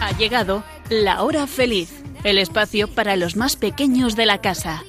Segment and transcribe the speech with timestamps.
[0.00, 1.90] Ha llegado la hora feliz,
[2.24, 4.82] el espacio para los más pequeños de la casa.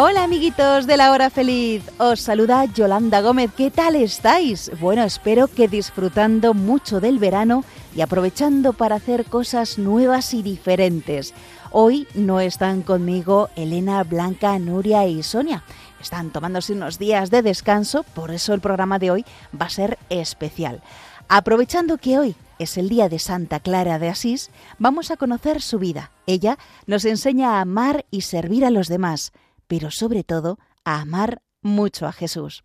[0.00, 4.70] Hola amiguitos de la hora feliz, os saluda Yolanda Gómez, ¿qué tal estáis?
[4.80, 7.64] Bueno, espero que disfrutando mucho del verano
[7.94, 11.34] y aprovechando para hacer cosas nuevas y diferentes.
[11.70, 15.64] Hoy no están conmigo Elena, Blanca, Nuria y Sonia.
[16.00, 19.24] Están tomándose unos días de descanso, por eso el programa de hoy
[19.60, 20.82] va a ser especial.
[21.28, 25.78] Aprovechando que hoy es el día de Santa Clara de Asís, vamos a conocer su
[25.78, 26.12] vida.
[26.26, 29.32] Ella nos enseña a amar y servir a los demás
[29.68, 32.64] pero sobre todo a amar mucho a Jesús.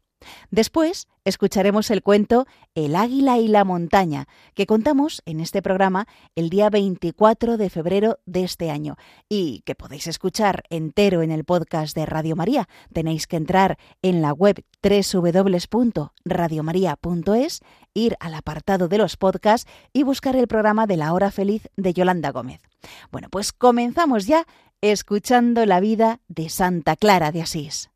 [0.51, 2.45] Después escucharemos el cuento
[2.75, 8.19] El águila y la montaña, que contamos en este programa el día 24 de febrero
[8.25, 8.97] de este año
[9.29, 12.67] y que podéis escuchar entero en el podcast de Radio María.
[12.91, 17.61] Tenéis que entrar en la web www.radiomaria.es,
[17.93, 21.93] ir al apartado de los podcasts y buscar el programa de la hora feliz de
[21.93, 22.59] Yolanda Gómez.
[23.11, 24.45] Bueno, pues comenzamos ya
[24.81, 27.92] escuchando la vida de Santa Clara de Asís.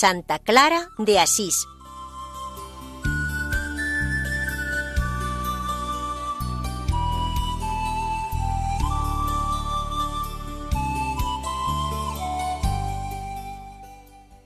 [0.00, 1.68] Santa Clara de Asís.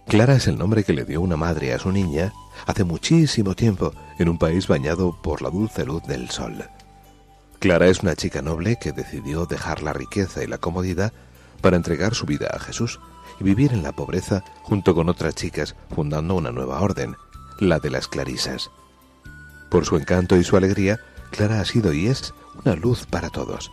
[0.08, 2.32] Clara es el nombre que le dio una madre a su niña
[2.66, 6.68] hace muchísimo tiempo en un país bañado por la dulce luz del sol.
[7.60, 11.12] Clara es una chica noble que decidió dejar la riqueza y la comodidad
[11.60, 12.98] para entregar su vida a Jesús
[13.40, 17.16] y vivir en la pobreza junto con otras chicas fundando una nueva orden,
[17.60, 18.70] la de las Clarisas.
[19.70, 21.00] Por su encanto y su alegría,
[21.30, 22.32] Clara ha sido y es
[22.64, 23.70] una luz para todos.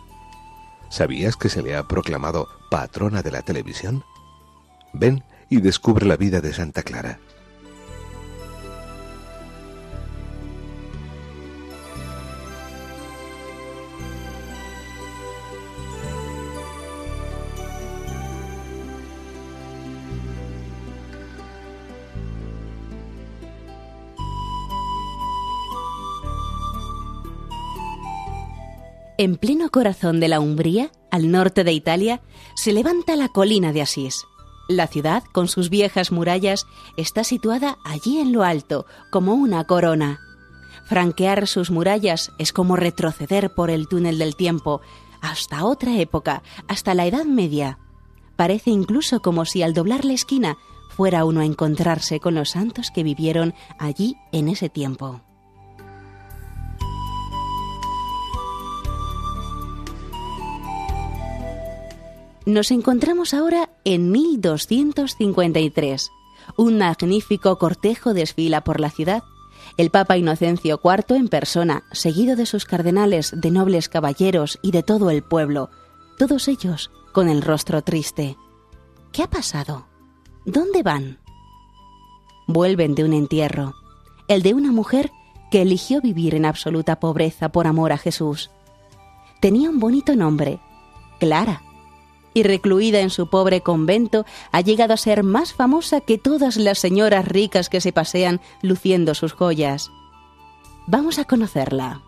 [0.90, 4.04] ¿Sabías que se le ha proclamado patrona de la televisión?
[4.92, 7.18] Ven y descubre la vida de Santa Clara.
[29.22, 32.22] En pleno corazón de la Umbría, al norte de Italia,
[32.56, 34.26] se levanta la colina de Asís.
[34.68, 36.66] La ciudad, con sus viejas murallas,
[36.96, 40.18] está situada allí en lo alto, como una corona.
[40.86, 44.80] Franquear sus murallas es como retroceder por el túnel del tiempo,
[45.20, 47.78] hasta otra época, hasta la Edad Media.
[48.34, 50.58] Parece incluso como si al doblar la esquina
[50.88, 55.20] fuera uno a encontrarse con los santos que vivieron allí en ese tiempo.
[62.44, 66.10] Nos encontramos ahora en 1253.
[66.56, 69.22] Un magnífico cortejo desfila por la ciudad.
[69.76, 74.82] El Papa Inocencio IV en persona, seguido de sus cardenales, de nobles caballeros y de
[74.82, 75.70] todo el pueblo,
[76.18, 78.36] todos ellos con el rostro triste.
[79.12, 79.86] ¿Qué ha pasado?
[80.44, 81.20] ¿Dónde van?
[82.48, 83.76] Vuelven de un entierro,
[84.26, 85.12] el de una mujer
[85.52, 88.50] que eligió vivir en absoluta pobreza por amor a Jesús.
[89.40, 90.58] Tenía un bonito nombre,
[91.20, 91.62] Clara
[92.34, 96.78] y recluida en su pobre convento, ha llegado a ser más famosa que todas las
[96.78, 99.90] señoras ricas que se pasean luciendo sus joyas.
[100.86, 102.02] Vamos a conocerla.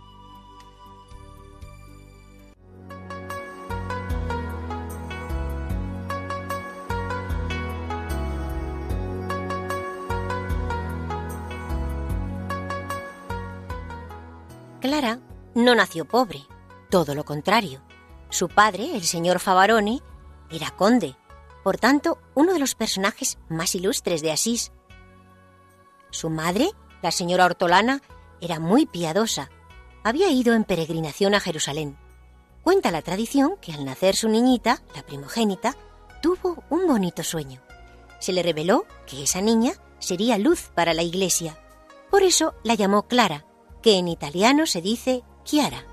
[14.81, 15.19] Clara
[15.55, 16.43] no nació pobre,
[16.91, 17.81] todo lo contrario.
[18.29, 20.03] Su padre, el señor Favaroni,
[20.55, 21.17] era conde,
[21.65, 24.71] por tanto, uno de los personajes más ilustres de Asís.
[26.11, 26.71] Su madre,
[27.03, 28.03] la señora Hortolana,
[28.43, 29.51] era muy piadosa.
[30.05, 31.97] Había ido en peregrinación a Jerusalén.
[32.63, 35.75] Cuenta la tradición que al nacer su niñita, la primogénita,
[36.21, 37.63] tuvo un bonito sueño.
[38.21, 41.59] Se le reveló que esa niña sería luz para la iglesia.
[42.11, 43.47] Por eso la llamó Clara,
[43.83, 45.87] que en italiano se dice Chiara.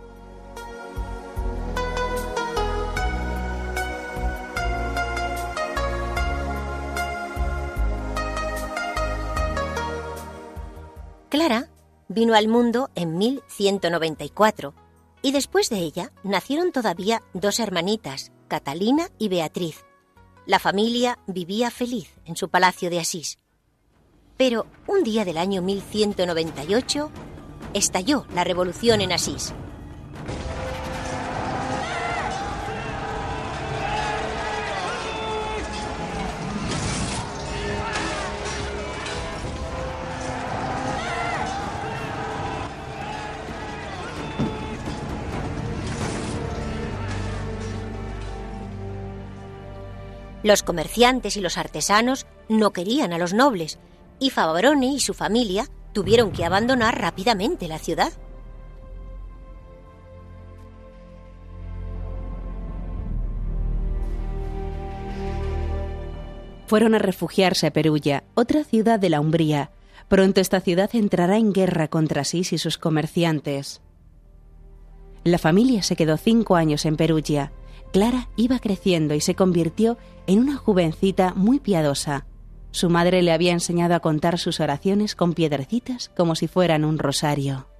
[11.31, 11.69] Clara
[12.09, 14.73] vino al mundo en 1194
[15.21, 19.85] y después de ella nacieron todavía dos hermanitas, Catalina y Beatriz.
[20.45, 23.37] La familia vivía feliz en su palacio de Asís.
[24.35, 27.09] Pero un día del año 1198
[27.73, 29.53] estalló la revolución en Asís.
[50.43, 53.79] Los comerciantes y los artesanos no querían a los nobles,
[54.19, 58.11] y Favarone y su familia tuvieron que abandonar rápidamente la ciudad.
[66.71, 69.71] Fueron a refugiarse a Perugia, otra ciudad de la Umbría.
[70.07, 73.81] Pronto esta ciudad entrará en guerra contra Sis y sus comerciantes.
[75.25, 77.51] La familia se quedó cinco años en Perugia.
[77.91, 79.97] Clara iba creciendo y se convirtió
[80.27, 82.25] en una jovencita muy piadosa.
[82.71, 86.97] Su madre le había enseñado a contar sus oraciones con piedrecitas como si fueran un
[86.97, 87.70] rosario.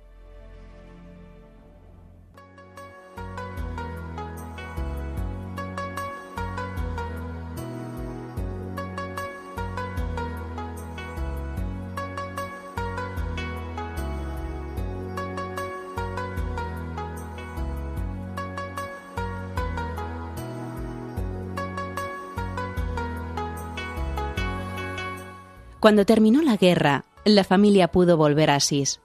[25.81, 29.01] Cuando terminó la guerra, la familia pudo volver a Asís.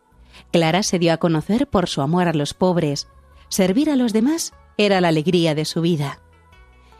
[0.53, 3.09] Clara se dio a conocer por su amor a los pobres.
[3.49, 6.21] Servir a los demás era la alegría de su vida.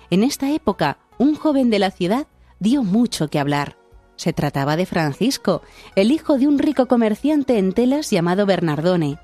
[0.09, 2.27] En esta época, un joven de la ciudad
[2.59, 3.77] dio mucho que hablar.
[4.17, 5.61] Se trataba de Francisco,
[5.95, 9.19] el hijo de un rico comerciante en telas llamado Bernardone.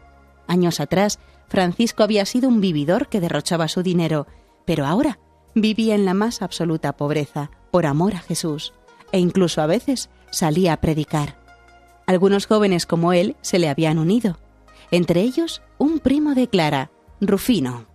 [0.48, 1.18] Años atrás,
[1.48, 4.26] Francisco había sido un vividor que derrochaba su dinero,
[4.66, 5.18] pero ahora
[5.54, 8.74] vivía en la más absoluta pobreza, por amor a Jesús,
[9.12, 11.36] e incluso a veces salía a predicar.
[12.06, 14.38] Algunos jóvenes como él se le habían unido,
[14.90, 16.90] entre ellos un primo de Clara,
[17.20, 17.91] Rufino.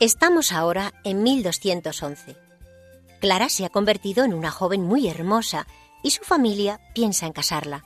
[0.00, 2.34] Estamos ahora en 1211.
[3.20, 5.66] Clara se ha convertido en una joven muy hermosa
[6.02, 7.84] y su familia piensa en casarla.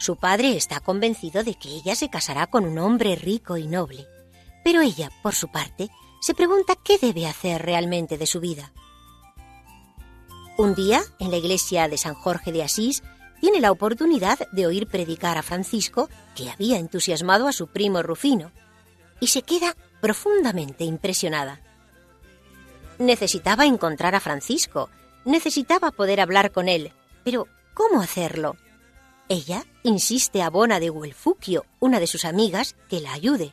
[0.00, 4.08] Su padre está convencido de que ella se casará con un hombre rico y noble,
[4.64, 5.88] pero ella, por su parte,
[6.20, 8.72] se pregunta qué debe hacer realmente de su vida.
[10.58, 13.04] Un día, en la iglesia de San Jorge de Asís,
[13.40, 18.50] tiene la oportunidad de oír predicar a Francisco, que había entusiasmado a su primo Rufino,
[19.20, 21.60] y se queda profundamente impresionada.
[22.98, 24.88] Necesitaba encontrar a Francisco,
[25.24, 26.92] necesitaba poder hablar con él,
[27.24, 28.56] pero ¿cómo hacerlo?
[29.28, 33.52] Ella insiste a Bona de Huelfuquio, una de sus amigas, que la ayude.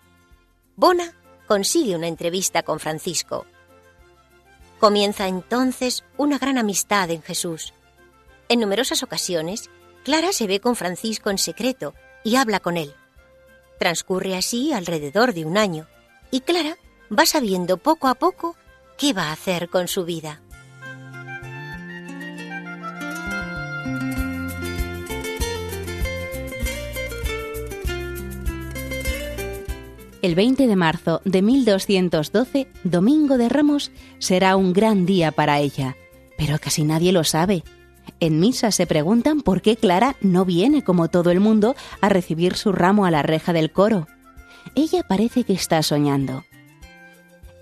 [0.76, 1.14] Bona
[1.48, 3.46] consigue una entrevista con Francisco.
[4.80, 7.74] Comienza entonces una gran amistad en Jesús.
[8.50, 9.70] En numerosas ocasiones,
[10.04, 12.94] Clara se ve con Francisco en secreto y habla con él.
[13.80, 15.88] Transcurre así alrededor de un año
[16.34, 16.80] y Clara
[17.16, 18.56] va sabiendo poco a poco
[18.98, 20.42] qué va a hacer con su vida.
[30.24, 35.96] El 20 de marzo de 1212, Domingo de Ramos, será un gran día para ella,
[36.36, 37.64] pero casi nadie lo sabe.
[38.20, 42.56] En misa se preguntan por qué Clara no viene como todo el mundo a recibir
[42.56, 44.08] su ramo a la reja del coro
[44.76, 46.44] ella parece que está soñando.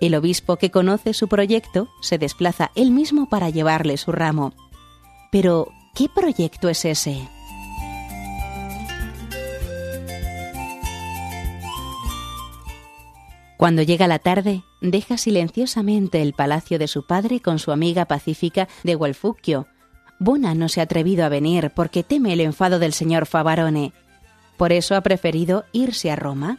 [0.00, 4.52] El obispo que conoce su proyecto se desplaza él mismo para llevarle su ramo.
[5.30, 7.28] Pero, ¿qué proyecto es ese?
[13.62, 18.66] Cuando llega la tarde, deja silenciosamente el palacio de su padre con su amiga pacífica
[18.82, 19.68] de Gualfucchio.
[20.18, 23.92] Bona no se ha atrevido a venir porque teme el enfado del señor Favarone.
[24.56, 26.58] Por eso ha preferido irse a Roma.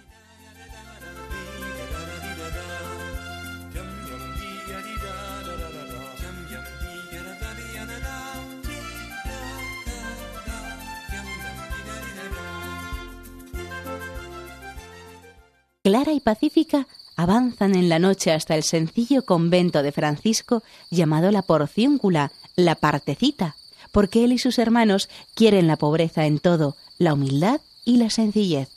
[15.83, 16.87] Clara y Pacífica
[17.17, 23.57] avanzan en la noche hasta el sencillo convento de Francisco llamado la Porciúncula, la Partecita,
[23.91, 28.69] porque él y sus hermanos quieren la pobreza en todo, la humildad y la sencillez.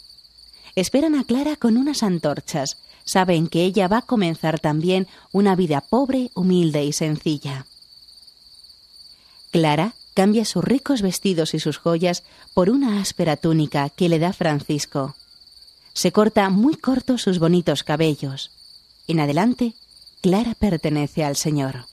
[0.75, 5.83] Esperan a Clara con unas antorchas, saben que ella va a comenzar también una vida
[5.83, 7.67] pobre, humilde y sencilla.
[9.53, 14.33] Clara cambia sus ricos vestidos y sus joyas por una áspera túnica que le da
[14.33, 15.15] Francisco.
[15.97, 18.51] Se corta muy cortos sus bonitos cabellos.
[19.09, 19.73] En adelante,
[20.21, 21.87] Clara pertenece al Señor.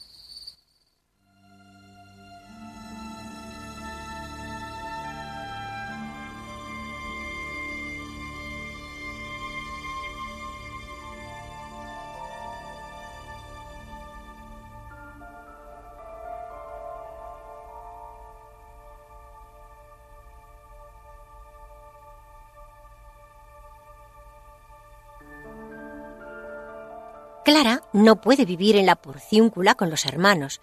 [27.54, 30.60] Clara no puede vivir en la porciúncula con los hermanos.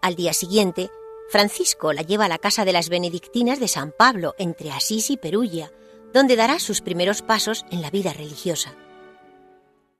[0.00, 0.88] Al día siguiente,
[1.30, 5.16] Francisco la lleva a la casa de las benedictinas de San Pablo, entre Asís y
[5.16, 5.72] Perugia,
[6.14, 8.76] donde dará sus primeros pasos en la vida religiosa.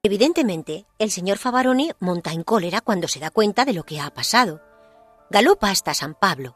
[0.05, 4.09] Evidentemente, el señor Favarone monta en cólera cuando se da cuenta de lo que ha
[4.15, 4.61] pasado.
[5.31, 6.55] Galopa hasta San Pablo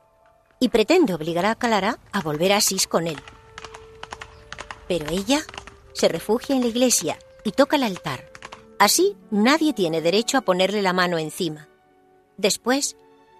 [0.60, 3.18] y pretende obligar a Clara a volver a Asís con él.
[4.86, 5.40] Pero ella
[5.92, 8.31] se refugia en la iglesia y toca el altar.
[8.82, 11.68] Así nadie tiene derecho a ponerle la mano encima.
[12.36, 12.96] Después,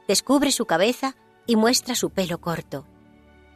[0.07, 1.17] descubre su cabeza
[1.49, 2.87] y muestra su pelo corto.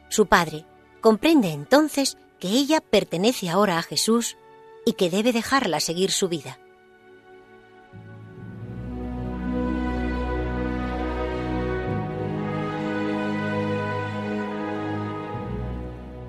[0.09, 0.65] Su padre
[0.99, 4.35] comprende entonces que ella pertenece ahora a Jesús
[4.85, 6.59] y que debe dejarla seguir su vida.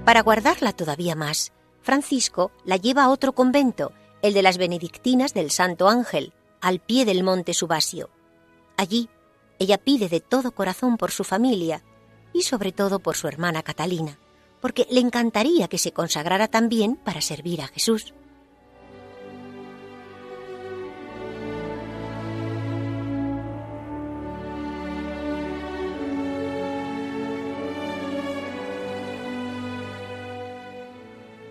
[0.05, 1.51] Para guardarla todavía más,
[1.83, 7.05] Francisco la lleva a otro convento el de las benedictinas del Santo Ángel, al pie
[7.05, 8.11] del monte Subasio.
[8.77, 9.09] Allí,
[9.59, 11.83] ella pide de todo corazón por su familia
[12.33, 14.19] y sobre todo por su hermana Catalina,
[14.61, 18.13] porque le encantaría que se consagrara también para servir a Jesús.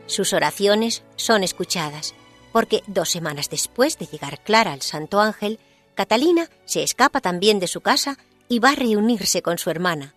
[0.06, 2.16] Sus oraciones son escuchadas
[2.52, 5.60] porque dos semanas después de llegar Clara al Santo Ángel,
[5.96, 8.18] Catalina se escapa también de su casa
[8.50, 10.14] y va a reunirse con su hermana.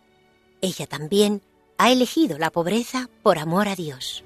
[0.60, 1.42] Ella también
[1.78, 4.24] ha elegido la pobreza por amor a Dios.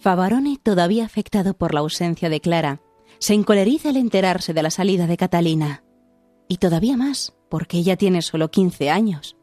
[0.00, 2.82] Favarone, todavía afectado por la ausencia de Clara,
[3.18, 5.82] se encoleriza al enterarse de la salida de Catalina.
[6.46, 9.34] Y todavía más, porque ella tiene solo 15 años.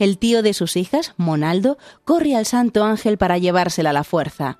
[0.00, 1.76] El tío de sus hijas, Monaldo,
[2.06, 4.58] corre al santo ángel para llevársela a la fuerza.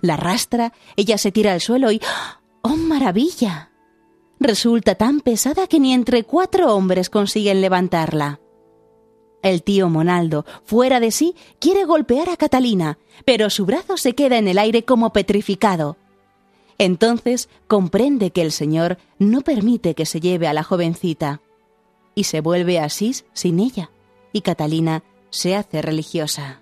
[0.00, 2.00] La arrastra, ella se tira al suelo y...
[2.62, 3.72] ¡Oh, maravilla!
[4.38, 8.38] Resulta tan pesada que ni entre cuatro hombres consiguen levantarla.
[9.42, 14.38] El tío Monaldo, fuera de sí, quiere golpear a Catalina, pero su brazo se queda
[14.38, 15.96] en el aire como petrificado.
[16.78, 21.40] Entonces comprende que el Señor no permite que se lleve a la jovencita
[22.14, 23.90] y se vuelve a Asís sin ella
[24.36, 26.60] y Catalina se hace religiosa.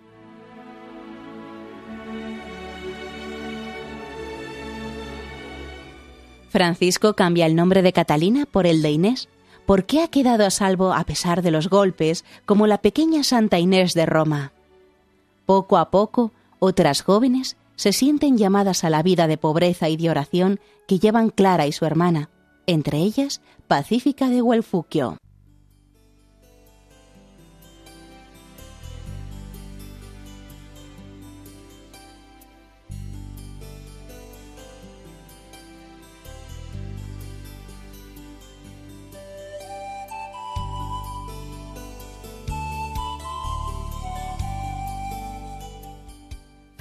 [6.51, 9.29] Francisco cambia el nombre de Catalina por el de Inés,
[9.67, 13.93] porque ha quedado a salvo a pesar de los golpes, como la pequeña Santa Inés
[13.95, 14.53] de Roma.
[15.45, 20.11] Poco a poco, otras jóvenes se sienten llamadas a la vida de pobreza y de
[20.11, 22.31] oración que llevan Clara y su hermana,
[22.69, 25.17] entre ellas Pacífica de Huelfuquio.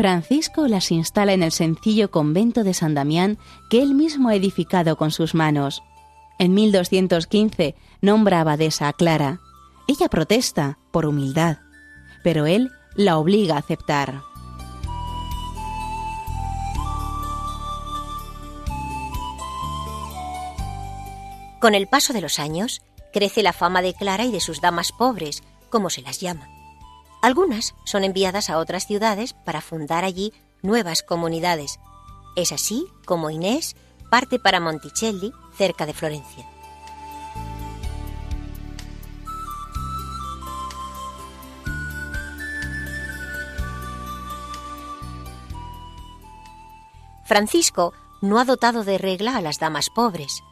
[0.04, 3.38] Francisco las instala en el sencillo convento de San Damián
[3.70, 5.82] que él mismo ha edificado con sus manos.
[6.40, 9.40] En 1215 nombra abadesa a Clara.
[9.88, 11.60] Ella protesta, por humildad,
[12.22, 14.24] pero él la obliga a aceptar.
[21.62, 22.82] Con el paso de los años,
[23.14, 26.53] crece la fama de Clara y de sus damas pobres, como se las llama.
[27.24, 31.80] Algunas son enviadas a otras ciudades para fundar allí nuevas comunidades.
[32.36, 33.78] Es así como Inés
[34.10, 36.46] parte para Monticelli, cerca de Florencia.
[47.24, 50.44] Francisco no ha dotado de regla a las damas pobres.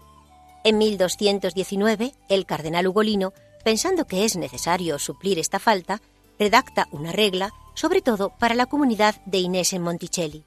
[0.64, 3.34] En 1219, el cardenal ugolino,
[3.66, 6.02] pensando que es necesario suplir esta falta,
[6.42, 10.44] redacta una regla, sobre todo para la comunidad de Inés en Monticelli.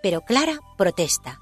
[0.00, 1.40] Pero Clara protesta.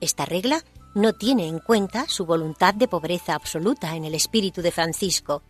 [0.00, 0.62] Esta regla
[0.94, 5.42] no tiene en cuenta su voluntad de pobreza absoluta en el espíritu de Francisco.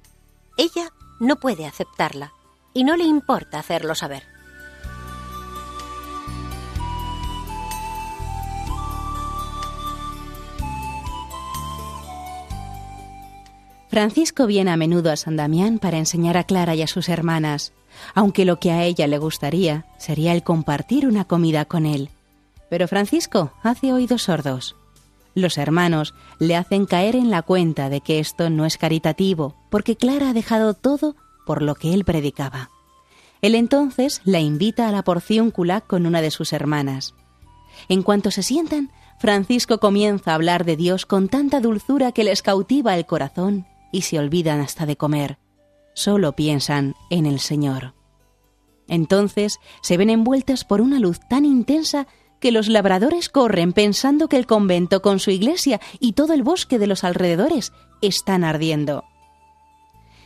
[0.57, 0.89] Ella
[1.21, 2.33] no puede aceptarla
[2.73, 4.32] y no le importa hacerlo saber.
[13.93, 17.75] Francisco viene a menudo a San Damián para enseñar a Clara y a sus hermanas,
[18.15, 22.09] aunque lo que a ella le gustaría sería el compartir una comida con él.
[22.71, 24.77] Pero Francisco hace oídos sordos.
[25.35, 29.95] Los hermanos le hacen caer en la cuenta de que esto no es caritativo, porque
[29.95, 32.71] Clara ha dejado todo por lo que él predicaba.
[33.43, 37.15] Él entonces la invita a la porcióncula con una de sus hermanas.
[37.91, 42.41] En cuanto se sientan, Francisco comienza a hablar de Dios con tanta dulzura que les
[42.41, 45.39] cautiva el corazón y se olvidan hasta de comer.
[45.95, 47.95] Solo piensan en el Señor.
[48.89, 52.09] Entonces se ven envueltas por una luz tan intensa
[52.41, 56.81] que los labradores corren pensando que el convento con su iglesia y todo el bosque
[56.81, 59.05] de los alrededores están ardiendo.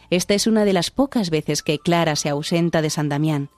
[0.09, 3.51] Esta es una de las pocas veces que Clara se ausenta de San Damián.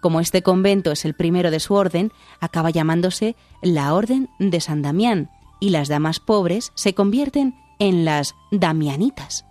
[0.00, 4.82] Como este convento es el primero de su orden, acaba llamándose la Orden de San
[4.82, 9.44] Damián, y las damas pobres se convierten en las Damianitas.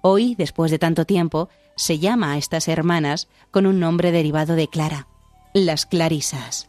[0.00, 4.68] Hoy, después de tanto tiempo, se llama a estas hermanas con un nombre derivado de
[4.68, 5.06] Clara,
[5.54, 6.68] las Clarisas.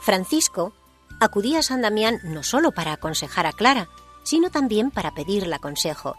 [0.00, 0.72] Francisco
[1.20, 3.90] acudía a San Damián no solo para aconsejar a Clara,
[4.22, 6.16] sino también para pedirle consejo.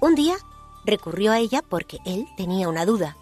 [0.00, 0.36] Un día
[0.86, 3.16] recurrió a ella porque él tenía una duda.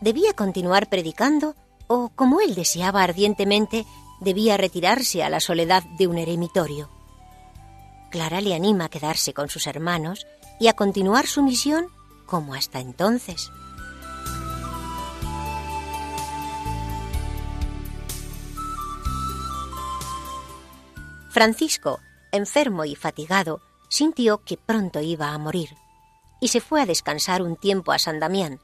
[0.00, 1.54] ¿Debía continuar predicando
[1.86, 3.84] o, como él deseaba ardientemente,
[4.20, 6.88] debía retirarse a la soledad de un eremitorio?
[8.10, 10.26] Clara le anima a quedarse con sus hermanos
[10.58, 11.88] y a continuar su misión
[12.26, 13.50] como hasta entonces.
[21.30, 22.00] Francisco,
[22.32, 25.70] enfermo y fatigado, sintió que pronto iba a morir
[26.40, 28.60] y se fue a descansar un tiempo a San Damián,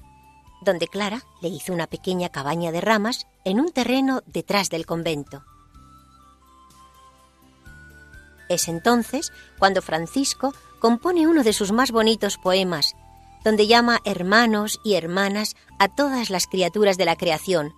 [0.62, 5.44] donde Clara le hizo una pequeña cabaña de ramas en un terreno detrás del convento.
[8.48, 12.94] Es entonces cuando Francisco compone uno de sus más bonitos poemas,
[13.44, 17.72] donde llama hermanos y hermanas a todas las criaturas de la creación.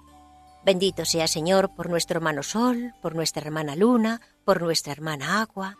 [0.65, 5.77] Bendito sea Señor por nuestro hermano Sol, por nuestra hermana Luna, por nuestra hermana Agua.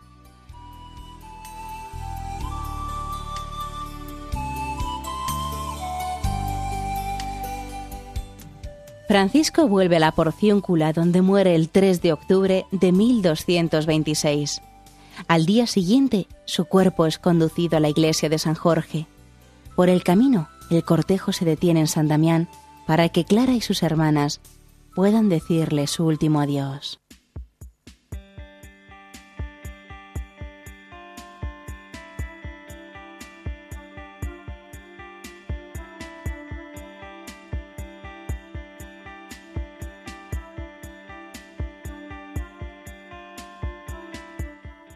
[9.07, 14.61] Francisco vuelve a la porcióncula donde muere el 3 de octubre de 1226.
[15.29, 19.07] Al día siguiente, su cuerpo es conducido a la iglesia de San Jorge.
[19.75, 22.49] Por el camino, el cortejo se detiene en San Damián
[22.85, 24.41] para que Clara y sus hermanas
[24.93, 26.99] puedan decirle su último adiós.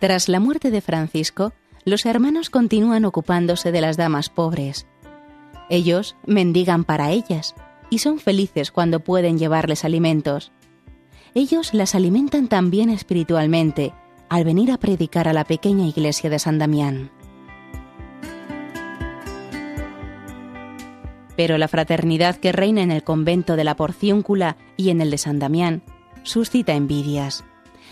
[0.02, 1.54] Tras la muerte de Francisco,
[1.86, 4.88] los hermanos continúan ocupándose de las damas pobres.
[5.70, 7.54] Ellos mendigan para ellas
[7.92, 10.52] y son felices cuando pueden llevarles alimentos.
[11.36, 13.94] Ellos las alimentan también espiritualmente
[14.28, 17.12] al venir a predicar a la pequeña iglesia de San Damián.
[21.38, 25.20] Pero la fraternidad que reina en el convento de la Porciúncula y en el de
[25.20, 25.84] San Damián
[26.24, 27.44] suscita envidias,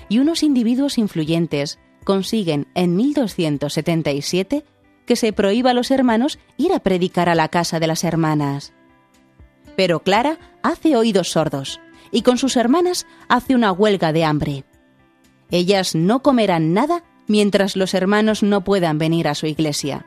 [0.09, 4.65] y unos individuos influyentes consiguen en 1277
[5.05, 8.73] que se prohíba a los hermanos ir a predicar a la casa de las hermanas.
[9.75, 11.79] Pero Clara hace oídos sordos
[12.11, 14.65] y con sus hermanas hace una huelga de hambre.
[15.51, 20.05] Ellas no comerán nada mientras los hermanos no puedan venir a su iglesia.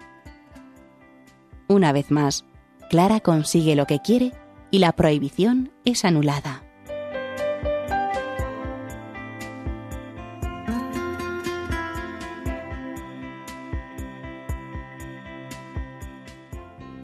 [1.68, 2.44] Una vez más,
[2.90, 4.32] Clara consigue lo que quiere
[4.70, 6.61] y la prohibición es anulada.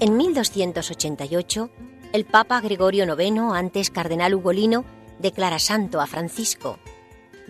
[0.00, 1.70] En 1288,
[2.12, 4.84] el Papa Gregorio IX, antes cardenal ugolino,
[5.18, 6.78] declara santo a Francisco.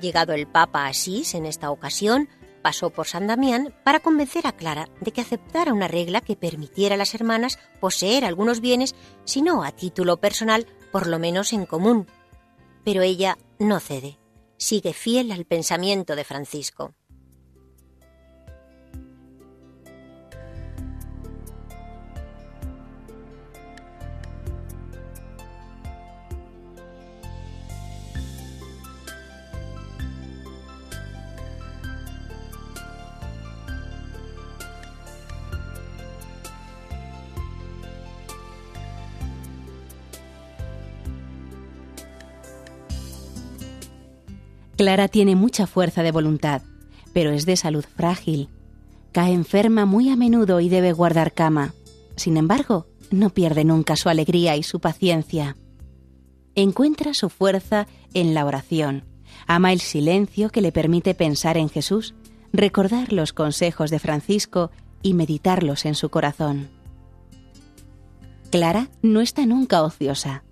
[0.00, 2.30] Llegado el Papa a Asís en esta ocasión,
[2.62, 6.94] pasó por San Damián para convencer a Clara de que aceptara una regla que permitiera
[6.94, 11.66] a las hermanas poseer algunos bienes, si no a título personal, por lo menos en
[11.66, 12.06] común.
[12.82, 14.18] Pero ella no cede,
[14.56, 16.94] sigue fiel al pensamiento de Francisco.
[44.78, 46.62] Clara tiene mucha fuerza de voluntad,
[47.12, 48.48] pero es de salud frágil.
[49.10, 51.74] Cae enferma muy a menudo y debe guardar cama.
[52.14, 55.56] Sin embargo, no pierde nunca su alegría y su paciencia.
[56.54, 59.02] Encuentra su fuerza en la oración.
[59.48, 62.14] Ama el silencio que le permite pensar en Jesús,
[62.52, 64.70] recordar los consejos de Francisco
[65.02, 66.68] y meditarlos en su corazón.
[68.52, 70.44] Clara no está nunca ociosa.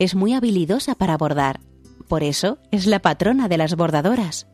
[0.00, 1.60] Es muy habilidosa para bordar
[2.08, 4.46] por eso es la patrona de las bordadoras.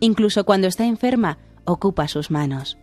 [0.00, 2.76] Incluso cuando está enferma, ocupa sus manos.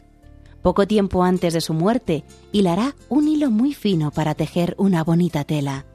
[0.62, 5.44] Poco tiempo antes de su muerte, hilará un hilo muy fino para tejer una bonita
[5.44, 5.86] tela.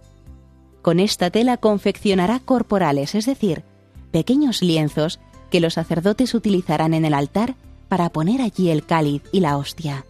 [0.83, 3.64] Con esta tela confeccionará corporales, es decir,
[4.11, 7.57] pequeños lienzos que los sacerdotes utilizarán en el altar
[7.88, 10.05] para poner allí el cáliz y la hostia.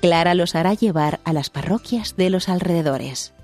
[0.00, 3.34] Clara los hará llevar a las parroquias de los alrededores.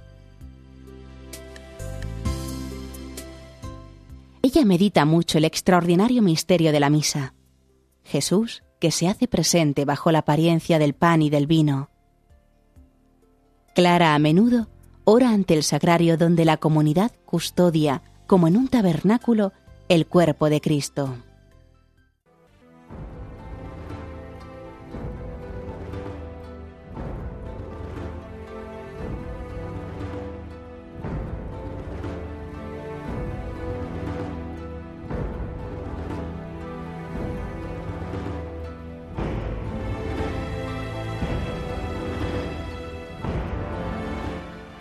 [4.46, 7.35] Ella medita mucho el extraordinario misterio de la misa.
[8.04, 11.90] Jesús, que se hace presente bajo la apariencia del pan y del vino.
[13.74, 14.68] Clara a menudo
[15.02, 19.52] ora ante el sagrario donde la comunidad custodia, como en un tabernáculo,
[19.88, 21.16] el cuerpo de Cristo.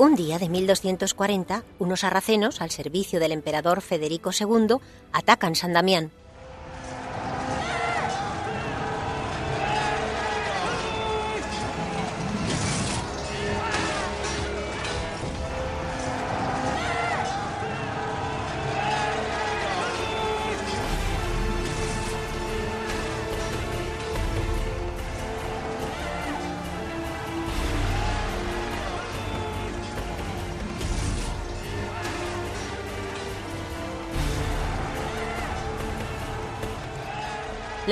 [0.06, 4.76] Un día de 1240, unos sarracenos, al servicio del emperador Federico II,
[5.12, 6.12] atacan San Damián.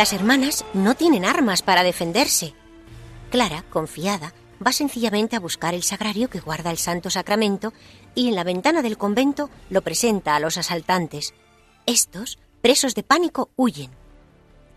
[0.03, 2.53] Las hermanas no tienen armas para defenderse.
[3.31, 7.71] Clara, confiada, va sencillamente a buscar el sagrario que guarda el Santo Sacramento
[8.13, 11.33] y en la ventana del convento lo presenta a los asaltantes.
[11.85, 13.91] Estos, presos de pánico, huyen.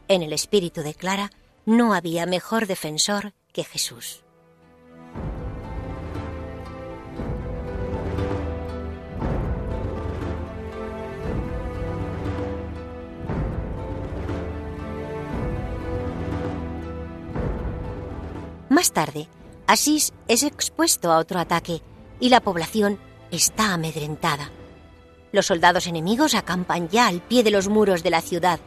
[0.06, 1.32] En el espíritu de Clara
[1.64, 4.22] no había mejor defensor que Jesús.
[18.76, 19.26] Más tarde,
[19.66, 21.80] Asís es expuesto a otro ataque
[22.20, 22.98] y la población
[23.30, 24.50] está amedrentada.
[25.32, 28.60] Los soldados enemigos acampan ya al pie de los muros de la ciudad.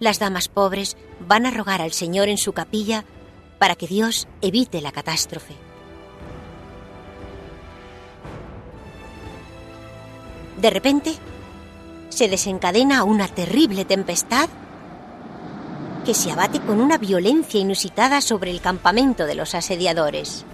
[0.00, 0.96] Las damas pobres
[1.28, 3.04] van a rogar al Señor en su capilla
[3.60, 5.54] para que Dios evite la catástrofe.
[10.60, 11.14] De repente,
[12.08, 14.48] se desencadena una terrible tempestad
[16.10, 20.44] que se abate con una violencia inusitada sobre el campamento de los asediadores.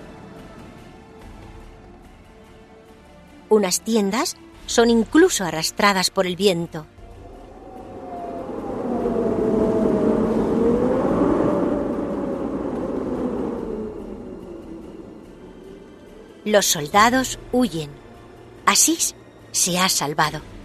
[3.49, 6.87] Unas tiendas son incluso arrastradas por el viento.
[16.45, 17.89] Los soldados huyen.
[18.67, 19.15] Asís
[19.53, 20.56] se ha salvado.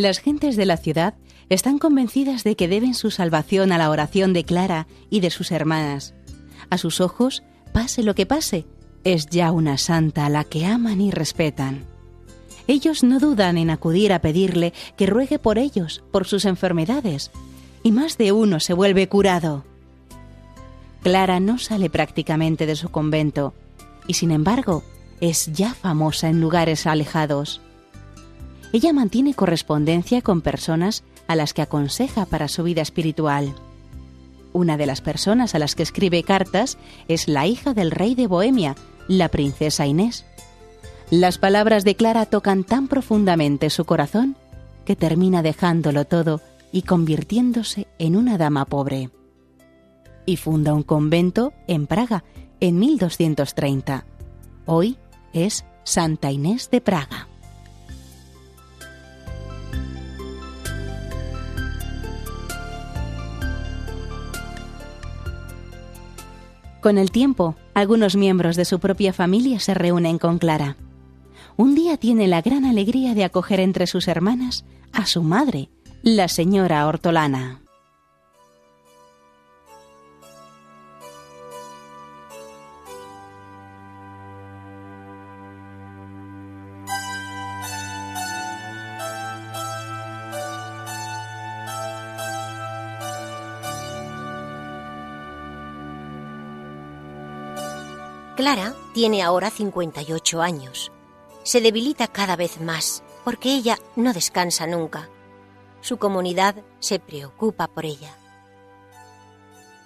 [0.00, 1.12] Las gentes de la ciudad
[1.50, 5.52] están convencidas de que deben su salvación a la oración de Clara y de sus
[5.52, 6.14] hermanas.
[6.70, 7.42] A sus ojos,
[7.74, 8.64] pase lo que pase,
[9.04, 11.84] es ya una santa a la que aman y respetan.
[12.66, 17.30] Ellos no dudan en acudir a pedirle que ruegue por ellos, por sus enfermedades,
[17.82, 19.66] y más de uno se vuelve curado.
[21.02, 23.52] Clara no sale prácticamente de su convento,
[24.06, 24.82] y sin embargo
[25.20, 27.60] es ya famosa en lugares alejados.
[28.72, 33.54] Ella mantiene correspondencia con personas a las que aconseja para su vida espiritual.
[34.52, 36.78] Una de las personas a las que escribe cartas
[37.08, 38.76] es la hija del rey de Bohemia,
[39.08, 40.24] la princesa Inés.
[41.10, 44.36] Las palabras de Clara tocan tan profundamente su corazón
[44.84, 46.40] que termina dejándolo todo
[46.72, 49.10] y convirtiéndose en una dama pobre.
[50.26, 52.22] Y funda un convento en Praga
[52.60, 54.04] en 1230.
[54.66, 54.96] Hoy
[55.32, 57.29] es Santa Inés de Praga.
[66.80, 70.76] Con el tiempo, algunos miembros de su propia familia se reúnen con Clara.
[71.56, 75.68] Un día tiene la gran alegría de acoger entre sus hermanas a su madre,
[76.02, 77.59] la señora Hortolana.
[98.40, 100.90] Clara tiene ahora 58 años.
[101.42, 105.10] Se debilita cada vez más porque ella no descansa nunca.
[105.82, 108.16] Su comunidad se preocupa por ella.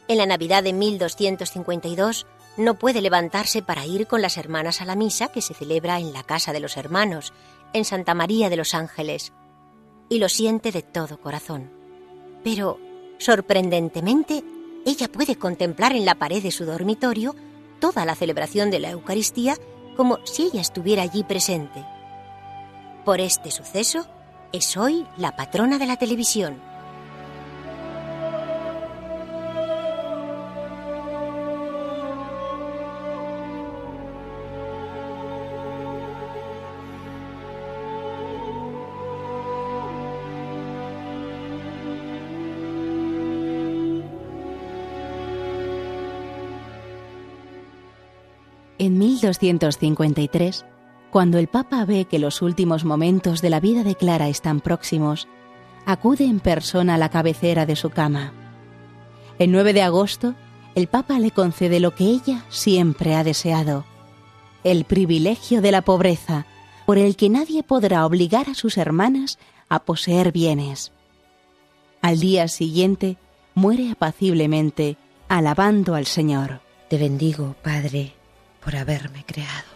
[0.06, 4.94] En la Navidad de 1252 no puede levantarse para ir con las hermanas a la
[4.94, 7.32] misa que se celebra en la Casa de los Hermanos,
[7.72, 9.32] en Santa María de los Ángeles,
[10.08, 11.72] y lo siente de todo corazón.
[12.44, 12.78] Pero,
[13.18, 14.44] sorprendentemente,
[14.86, 17.34] ella puede contemplar en la pared de su dormitorio
[17.80, 19.56] toda la celebración de la Eucaristía
[19.96, 21.84] como si ella estuviera allí presente.
[23.04, 24.06] Por este suceso,
[24.52, 26.60] es hoy la patrona de la televisión.
[48.84, 50.66] En 1253,
[51.10, 55.26] cuando el Papa ve que los últimos momentos de la vida de Clara están próximos,
[55.86, 58.34] acude en persona a la cabecera de su cama.
[59.38, 60.34] El 9 de agosto,
[60.74, 63.86] el Papa le concede lo que ella siempre ha deseado,
[64.64, 66.44] el privilegio de la pobreza,
[66.84, 69.38] por el que nadie podrá obligar a sus hermanas
[69.70, 70.92] a poseer bienes.
[72.02, 73.16] Al día siguiente,
[73.54, 74.98] muere apaciblemente,
[75.30, 76.60] alabando al Señor.
[76.90, 78.12] Te bendigo, Padre,
[78.64, 79.74] por haberme creado.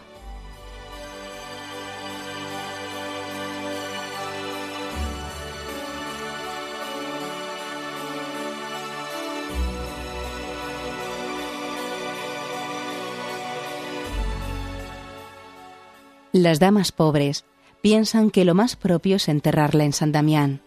[16.32, 17.44] Las damas pobres
[17.82, 20.60] piensan que lo más propio es enterrarla en San Damián,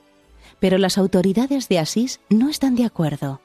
[0.59, 3.41] pero las autoridades de Asís no están de acuerdo.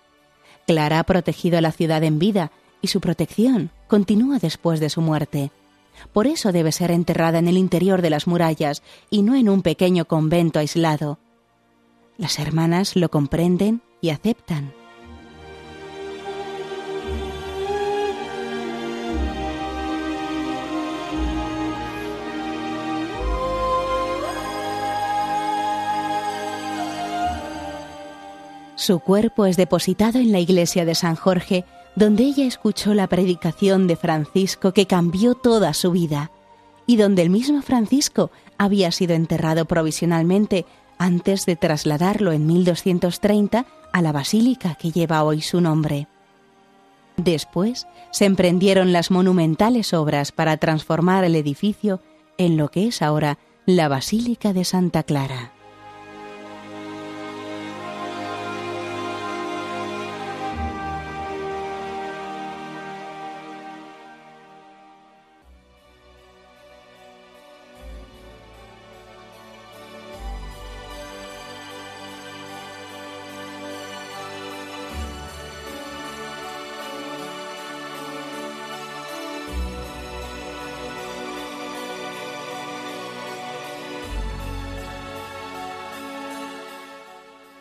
[0.67, 2.51] Clara ha protegido a la ciudad en vida
[2.83, 5.51] y su protección continúa después de su muerte.
[6.12, 9.62] Por eso debe ser enterrada en el interior de las murallas y no en un
[9.62, 11.19] pequeño convento aislado.
[12.19, 14.73] Las hermanas lo comprenden y aceptan.
[28.87, 31.65] Su cuerpo es depositado en la iglesia de San Jorge
[31.97, 36.31] donde ella escuchó la predicación de Francisco que cambió toda su vida,
[36.87, 40.67] y donde el mismo Francisco había sido enterrado provisionalmente
[40.99, 46.07] antes de trasladarlo en 1230 a la basílica que lleva hoy su nombre.
[47.17, 52.01] Después se emprendieron las monumentales obras para transformar el edificio
[52.37, 55.56] en lo que es ahora la Basílica de Santa Clara.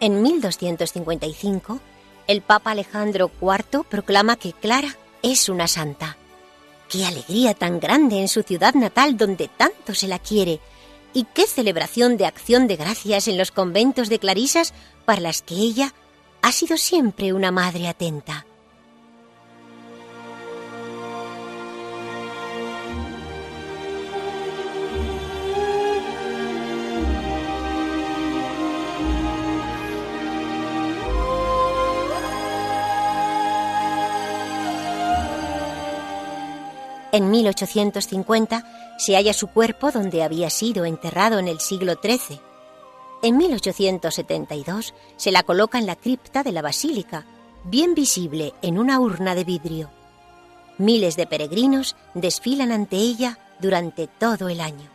[0.05, 1.79] En 1255,
[2.27, 6.15] el Papa Alejandro IV proclama que Clara es una santa.
[6.87, 10.59] Qué alegría tan grande en su ciudad natal donde tanto se la quiere.
[11.11, 15.55] Y qué celebración de acción de gracias en los conventos de clarisas para las que
[15.55, 15.95] ella
[16.43, 18.45] ha sido siempre una madre atenta.
[37.15, 38.65] En 1850
[38.97, 42.41] se halla su cuerpo donde había sido enterrado en el siglo XIII.
[43.23, 47.25] En 1872 se la coloca en la cripta de la basílica,
[47.63, 49.91] bien visible en una urna de vidrio.
[50.78, 54.94] Miles de peregrinos desfilan ante ella durante todo el año.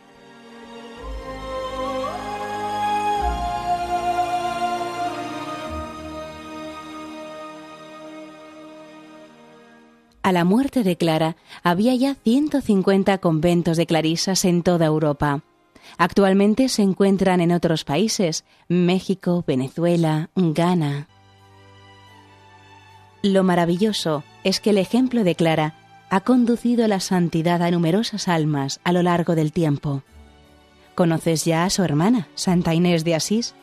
[10.23, 15.41] A la muerte de Clara había ya 150 conventos de clarisas en toda Europa.
[15.97, 21.07] Actualmente se encuentran en otros países, México, Venezuela, Ghana.
[23.23, 25.75] Lo maravilloso es que el ejemplo de Clara
[26.11, 30.03] ha conducido la santidad a numerosas almas a lo largo del tiempo.
[30.93, 33.55] Conoces ya a su hermana, Santa Inés de Asís,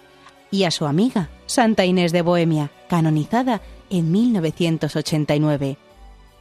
[0.50, 5.78] y a su amiga, Santa Inés de Bohemia, canonizada en 1989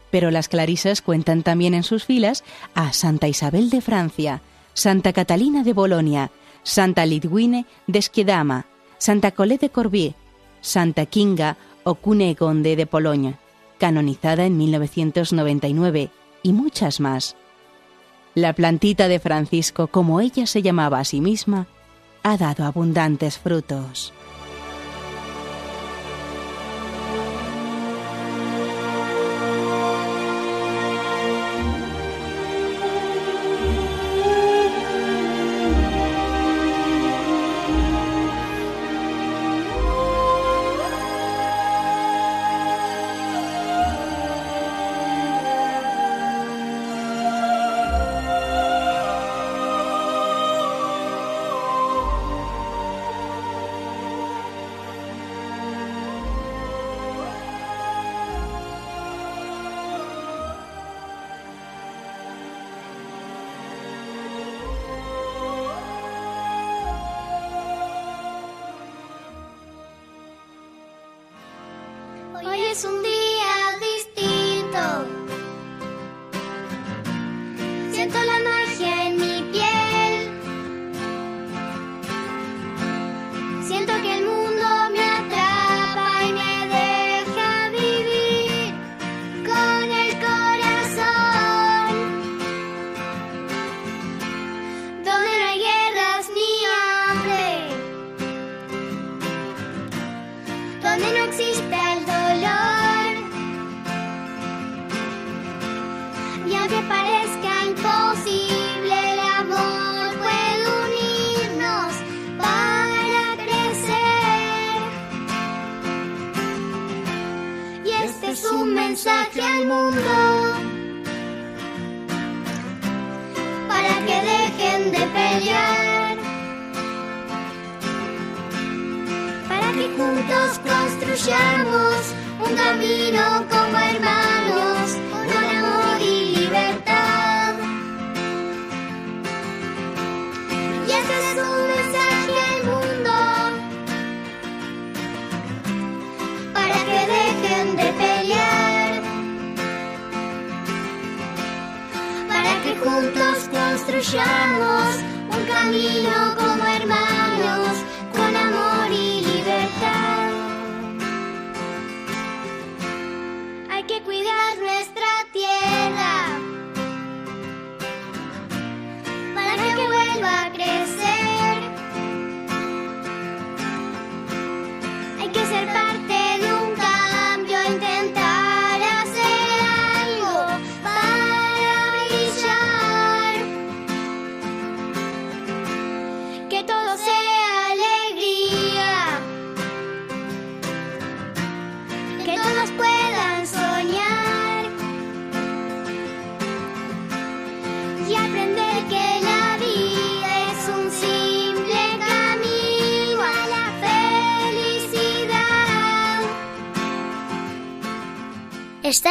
[0.09, 2.43] pero las clarisas cuentan también en sus filas
[2.75, 4.41] a Santa Isabel de Francia,
[4.73, 6.31] Santa Catalina de Bolonia,
[6.63, 8.65] Santa Lidwine de Schiedama,
[8.97, 10.15] Santa Colette de Corbier,
[10.61, 13.39] Santa Kinga o Cunegonde de Polonia,
[13.77, 16.09] canonizada en 1999,
[16.43, 17.35] y muchas más.
[18.35, 21.67] La plantita de Francisco, como ella se llamaba a sí misma,
[22.23, 24.13] ha dado abundantes frutos.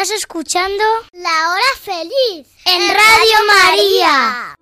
[0.07, 0.84] Estás escuchando
[1.14, 4.57] La Hora Feliz en Radio María.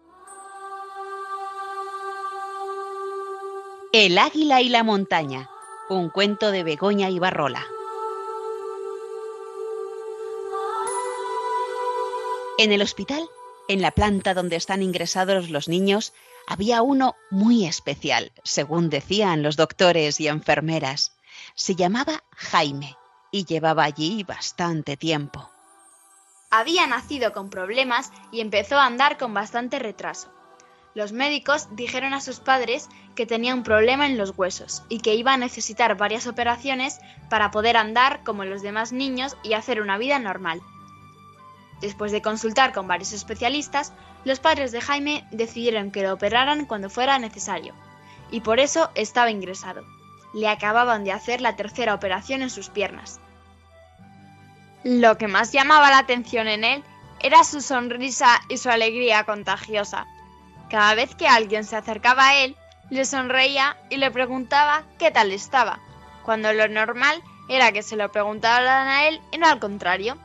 [3.92, 5.50] El águila y la montaña,
[5.90, 7.66] un cuento de Begoña y Barrola.
[12.56, 13.28] En el hospital,
[13.68, 16.14] en la planta donde están ingresados los niños,
[16.46, 21.12] había uno muy especial, según decían los doctores y enfermeras.
[21.54, 22.96] Se llamaba Jaime
[23.34, 25.50] y llevaba allí bastante tiempo.
[26.50, 30.32] Había nacido con problemas y empezó a andar con bastante retraso.
[30.94, 35.16] Los médicos dijeron a sus padres que tenía un problema en los huesos y que
[35.16, 39.98] iba a necesitar varias operaciones para poder andar como los demás niños y hacer una
[39.98, 40.62] vida normal.
[41.80, 43.92] Después de consultar con varios especialistas,
[44.24, 47.74] los padres de Jaime decidieron que lo operaran cuando fuera necesario,
[48.30, 49.84] y por eso estaba ingresado.
[50.34, 53.20] Le acababan de hacer la tercera operación en sus piernas.
[54.84, 56.84] Lo que más llamaba la atención en él
[57.20, 60.06] era su sonrisa y su alegría contagiosa.
[60.68, 62.54] Cada vez que alguien se acercaba a él,
[62.90, 65.80] le sonreía y le preguntaba qué tal estaba,
[66.22, 70.18] cuando lo normal era que se lo preguntaran a él y no al contrario.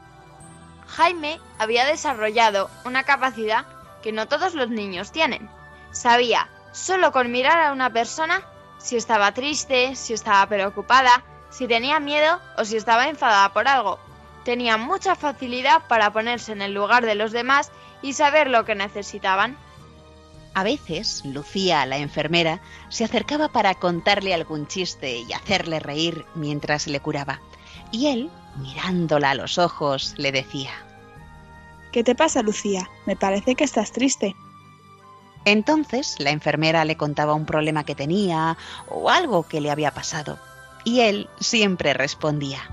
[0.87, 3.65] Jaime había desarrollado una capacidad
[4.03, 5.49] que no todos los niños tienen.
[5.91, 8.41] Sabía, solo con mirar a una persona,
[8.77, 13.99] si estaba triste, si estaba preocupada, si tenía miedo o si estaba enfadada por algo,
[14.43, 17.71] tenía mucha facilidad para ponerse en el lugar de los demás
[18.01, 19.57] y saber lo que necesitaban.
[20.53, 26.87] A veces, Lucía, la enfermera, se acercaba para contarle algún chiste y hacerle reír mientras
[26.87, 27.39] le curaba.
[27.91, 30.71] Y él, mirándola a los ojos, le decía,
[31.91, 32.89] ¿Qué te pasa, Lucía?
[33.05, 34.35] Me parece que estás triste.
[35.45, 38.57] Entonces la enfermera le contaba un problema que tenía
[38.89, 40.37] o algo que le había pasado.
[40.83, 42.69] Y él siempre respondía,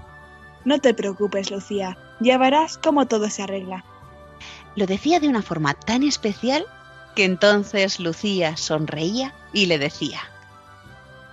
[0.67, 3.85] no te preocupes, Lucía, ya verás cómo todo se arregla.
[4.75, 6.67] Lo decía de una forma tan especial
[7.15, 10.21] que entonces Lucía sonreía y le decía,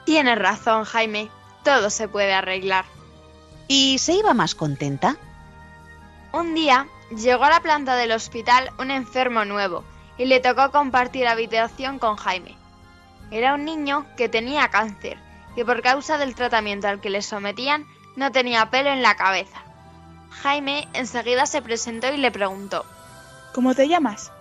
[0.06, 1.30] Tienes razón, Jaime,
[1.64, 2.86] todo se puede arreglar.
[3.68, 5.18] ¿Y se iba más contenta?
[6.32, 9.84] Un día llegó a la planta del hospital un enfermo nuevo
[10.16, 12.56] y le tocó compartir habitación con Jaime.
[13.32, 15.18] Era un niño que tenía cáncer
[15.56, 19.64] y por causa del tratamiento al que le sometían no tenía pelo en la cabeza.
[20.30, 22.86] Jaime enseguida se presentó y le preguntó.
[23.54, 24.32] ¿Cómo te llamas?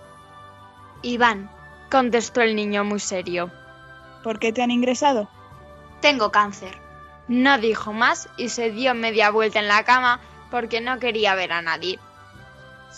[1.01, 1.49] Iván,
[1.91, 3.51] contestó el niño muy serio.
[4.23, 5.29] ¿Por qué te han ingresado?
[6.01, 6.77] Tengo cáncer.
[7.27, 10.19] No dijo más y se dio media vuelta en la cama
[10.49, 11.99] porque no quería ver a nadie.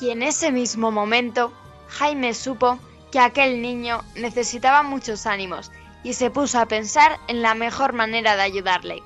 [0.01, 1.53] Y en ese mismo momento,
[1.89, 2.80] Jaime supo
[3.11, 5.71] que aquel niño necesitaba muchos ánimos
[6.03, 9.01] y se puso a pensar en la mejor manera de ayudarle.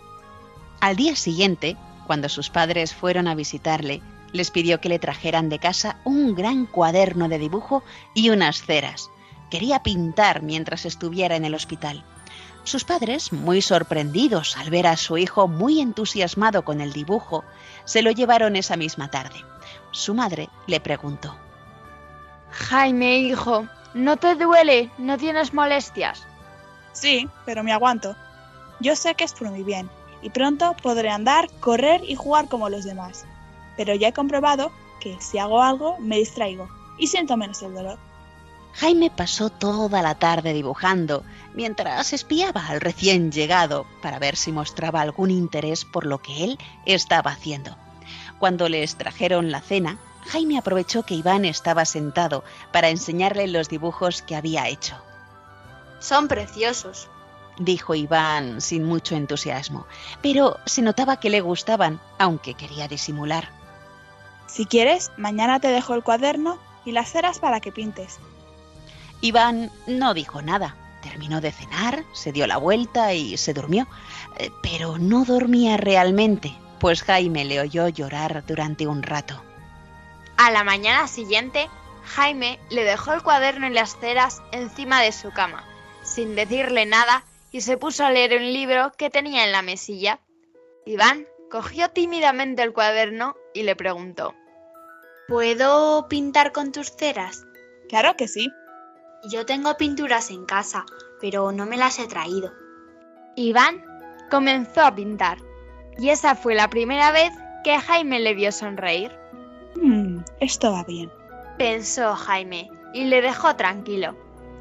[0.80, 1.76] Al día siguiente,
[2.08, 4.02] cuando sus padres fueron a visitarle,
[4.32, 9.10] les pidió que le trajeran de casa un gran cuaderno de dibujo y unas ceras.
[9.52, 12.06] Quería pintar mientras estuviera en el hospital.
[12.64, 17.44] Sus padres, muy sorprendidos al ver a su hijo muy entusiasmado con el dibujo,
[17.84, 19.44] se lo llevaron esa misma tarde.
[19.92, 21.36] Su madre le preguntó.
[22.52, 24.90] Jaime, hijo, ¿no te duele?
[24.98, 26.26] ¿No tienes molestias?
[26.94, 28.16] Sí, pero me aguanto.
[28.80, 29.90] Yo sé que es por mi bien
[30.22, 33.26] y pronto podré andar, correr y jugar como los demás.
[33.78, 36.68] Pero ya he comprobado que si hago algo me distraigo
[36.98, 37.98] y siento menos el dolor.
[38.74, 45.02] Jaime pasó toda la tarde dibujando, mientras espiaba al recién llegado para ver si mostraba
[45.02, 47.76] algún interés por lo que él estaba haciendo.
[48.38, 49.98] Cuando les trajeron la cena,
[50.28, 54.96] Jaime aprovechó que Iván estaba sentado para enseñarle los dibujos que había hecho.
[56.00, 57.10] Son preciosos,
[57.60, 59.86] dijo Iván sin mucho entusiasmo,
[60.22, 63.50] pero se notaba que le gustaban, aunque quería disimular.
[64.48, 68.20] Si quieres, mañana te dejo el cuaderno y las ceras para que pintes.
[69.22, 70.76] Iván no dijo nada.
[71.04, 73.88] Terminó de cenar, se dio la vuelta y se durmió.
[74.38, 79.42] Eh, pero no dormía realmente, pues Jaime le oyó llorar durante un rato.
[80.36, 81.70] A la mañana siguiente,
[82.04, 85.64] Jaime le dejó el cuaderno y las ceras encima de su cama.
[86.04, 90.20] Sin decirle nada, y se puso a leer un libro que tenía en la mesilla.
[90.86, 94.36] Iván cogió tímidamente el cuaderno y le preguntó
[95.28, 97.46] ¿Puedo pintar con tus ceras?
[97.88, 98.50] Claro que sí.
[99.32, 100.86] Yo tengo pinturas en casa,
[101.22, 102.52] pero no me las he traído.
[103.36, 103.84] Iván
[104.32, 105.38] comenzó a pintar,
[105.98, 107.32] y esa fue la primera vez
[107.64, 109.12] que Jaime le vio sonreír.
[109.76, 111.12] Hmm, esto va bien,
[111.58, 114.16] pensó Jaime, y le dejó tranquilo.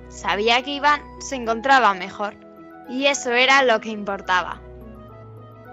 [0.09, 2.48] Sabía que Iván se encontraba mejor
[2.89, 4.61] y eso era lo que importaba.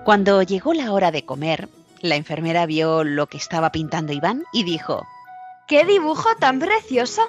[0.04, 1.70] Cuando llegó la hora de comer,
[2.02, 5.08] La enfermera vio lo que estaba pintando Iván y dijo,
[5.68, 7.24] ¡Qué dibujo tan precioso!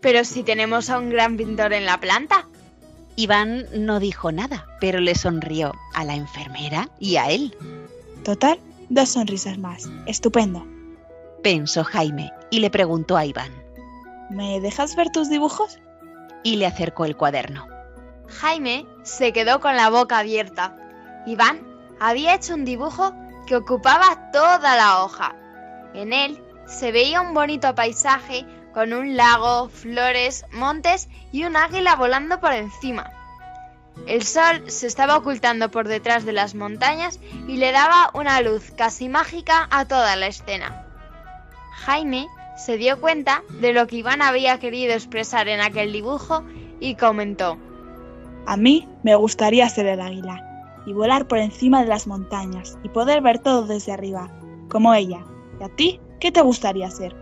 [0.00, 2.46] Pero si tenemos a un gran pintor en la planta.
[3.16, 7.56] Iván no dijo nada, pero le sonrió a la enfermera y a él.
[8.24, 9.90] Total, dos sonrisas más.
[10.06, 10.64] Estupendo.
[11.42, 13.50] Pensó Jaime y le preguntó a Iván.
[14.30, 15.78] ¿Me dejas ver tus dibujos?
[16.44, 17.66] Y le acercó el cuaderno.
[18.30, 20.76] Jaime se quedó con la boca abierta.
[21.26, 21.66] Iván
[21.98, 23.14] había hecho un dibujo
[23.46, 25.34] que ocupaba toda la hoja.
[25.94, 31.96] En él se veía un bonito paisaje con un lago, flores, montes y un águila
[31.96, 33.10] volando por encima.
[34.06, 37.18] El sol se estaba ocultando por detrás de las montañas
[37.48, 40.86] y le daba una luz casi mágica a toda la escena.
[41.84, 46.44] Jaime se dio cuenta de lo que Iván había querido expresar en aquel dibujo
[46.78, 47.58] y comentó.
[48.46, 50.46] A mí me gustaría ser el águila
[50.86, 54.30] y volar por encima de las montañas y poder ver todo desde arriba,
[54.68, 55.24] como ella.
[55.60, 57.14] ¿Y a ti qué te gustaría ser?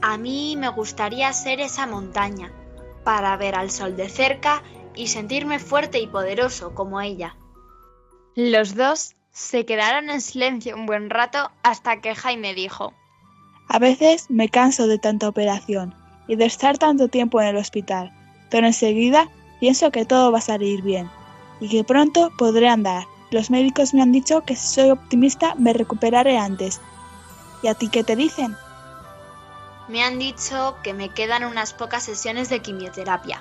[0.00, 2.52] A mí me gustaría ser esa montaña,
[3.04, 4.62] para ver al sol de cerca
[4.94, 7.36] y sentirme fuerte y poderoso como ella.
[8.34, 12.92] Los dos se quedaron en silencio un buen rato hasta que Jaime dijo
[13.68, 15.94] A veces me canso de tanta operación
[16.28, 18.12] y de estar tanto tiempo en el hospital,
[18.50, 19.28] pero enseguida
[19.62, 21.08] pienso que todo va a salir bien
[21.60, 23.06] y que pronto podré andar.
[23.30, 26.80] Los médicos me han dicho que si soy optimista me recuperaré antes.
[27.62, 28.56] ¿Y a ti qué te dicen?
[29.86, 33.40] Me han dicho que me quedan unas pocas sesiones de quimioterapia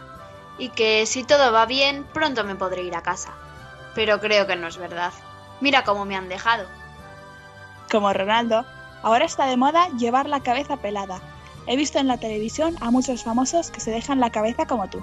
[0.60, 3.34] y que si todo va bien pronto me podré ir a casa.
[3.96, 5.14] Pero creo que no es verdad.
[5.60, 6.68] Mira cómo me han dejado.
[7.90, 8.64] Como Ronaldo,
[9.02, 11.20] ahora está de moda llevar la cabeza pelada.
[11.66, 15.02] He visto en la televisión a muchos famosos que se dejan la cabeza como tú.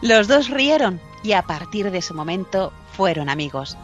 [0.00, 3.76] Los dos rieron y a partir de ese momento fueron amigos.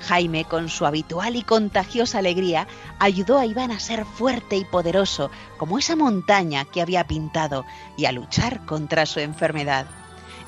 [0.00, 2.66] Jaime, con su habitual y contagiosa alegría,
[2.98, 7.64] ayudó a Iván a ser fuerte y poderoso, como esa montaña que había pintado,
[7.96, 9.86] y a luchar contra su enfermedad.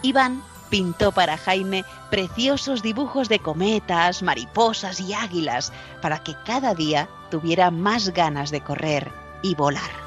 [0.02, 5.72] Iván pintó para Jaime preciosos dibujos de cometas, mariposas y águilas,
[6.02, 9.10] para que cada día tuviera más ganas de correr
[9.42, 10.03] y volar.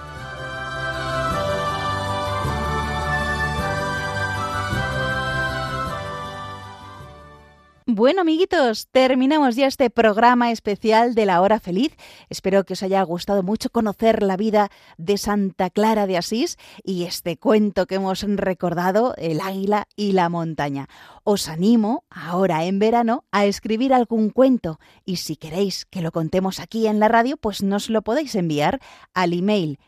[7.90, 11.96] Bueno, amiguitos, terminamos ya este programa especial de la hora feliz.
[12.30, 17.06] Espero que os haya gustado mucho conocer la vida de Santa Clara de Asís y
[17.06, 20.90] este cuento que hemos recordado, El águila y la montaña.
[21.24, 26.60] Os animo, ahora en verano, a escribir algún cuento y si queréis que lo contemos
[26.60, 28.82] aquí en la radio, pues nos lo podéis enviar
[29.14, 29.80] al email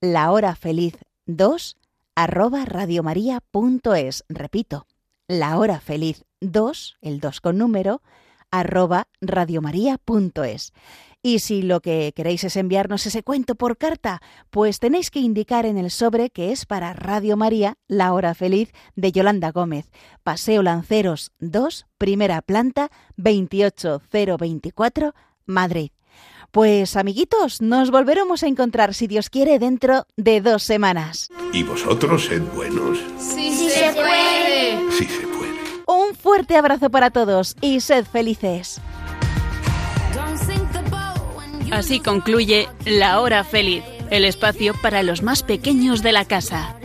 [0.00, 1.76] lahorafeliz2
[2.14, 4.24] arroba radiomaria.es.
[4.30, 4.86] Repito,
[5.28, 8.02] lahorafeliz 2, el 2 con número,
[8.50, 10.72] arroba radiomaria.es.
[11.24, 14.20] Y si lo que queréis es enviarnos ese cuento por carta,
[14.50, 18.72] pues tenéis que indicar en el sobre que es para Radio María, La Hora Feliz
[18.96, 19.88] de Yolanda Gómez,
[20.24, 25.14] Paseo Lanceros 2, primera planta, 28024,
[25.46, 25.92] Madrid.
[26.50, 31.30] Pues amiguitos, nos volveremos a encontrar, si Dios quiere, dentro de dos semanas.
[31.52, 32.98] ¿Y vosotros sed buenos?
[33.16, 34.90] Sí, sí se puede.
[34.90, 35.31] Sí se puede.
[35.92, 38.80] Un fuerte abrazo para todos y sed felices.
[41.70, 46.76] Así concluye La Hora Feliz, el espacio para los más pequeños de la casa.